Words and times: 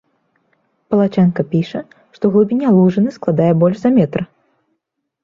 Палачанка 0.93 1.41
піша, 1.51 1.81
што 2.19 2.31
глыбіня 2.37 2.67
лужыны 2.79 3.13
складае 3.19 3.51
больш 3.65 3.77
за 3.83 3.93
метр. 3.99 4.25